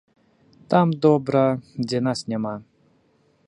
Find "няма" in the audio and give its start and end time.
2.33-2.55